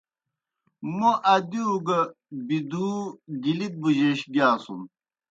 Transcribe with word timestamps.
موْ 0.97 1.11
ادِیؤ 1.33 1.73
گہ 1.87 1.99
بِدُو 2.47 2.89
گِلِت 3.43 3.73
بُجَیش 3.81 4.19
گیاسُن۔ 4.33 4.81